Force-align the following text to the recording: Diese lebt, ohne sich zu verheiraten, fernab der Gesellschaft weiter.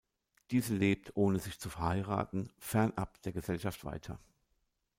Diese 0.49 0.73
lebt, 0.75 1.15
ohne 1.15 1.37
sich 1.37 1.59
zu 1.59 1.69
verheiraten, 1.69 2.51
fernab 2.57 3.21
der 3.21 3.33
Gesellschaft 3.33 3.85
weiter. 3.85 4.17